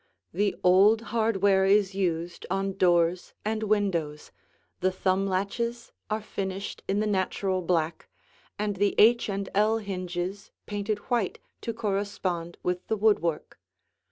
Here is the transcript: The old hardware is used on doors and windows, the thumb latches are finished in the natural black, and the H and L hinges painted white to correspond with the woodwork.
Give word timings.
The 0.33 0.55
old 0.63 0.99
hardware 1.13 1.63
is 1.63 1.93
used 1.93 2.47
on 2.49 2.73
doors 2.73 3.35
and 3.45 3.61
windows, 3.61 4.31
the 4.79 4.91
thumb 4.91 5.27
latches 5.27 5.91
are 6.09 6.23
finished 6.23 6.81
in 6.87 6.99
the 7.01 7.05
natural 7.05 7.61
black, 7.61 8.09
and 8.57 8.77
the 8.77 8.95
H 8.97 9.29
and 9.29 9.47
L 9.53 9.77
hinges 9.77 10.49
painted 10.65 10.97
white 11.11 11.37
to 11.61 11.71
correspond 11.71 12.57
with 12.63 12.87
the 12.87 12.97
woodwork. 12.97 13.59